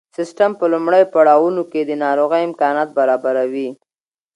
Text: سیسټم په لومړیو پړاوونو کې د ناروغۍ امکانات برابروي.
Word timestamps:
سیسټم 0.17 0.51
په 0.59 0.65
لومړیو 0.73 1.11
پړاوونو 1.13 1.61
کې 1.71 1.81
د 1.85 1.91
ناروغۍ 2.03 2.41
امکانات 2.49 2.89
برابروي. 2.97 3.69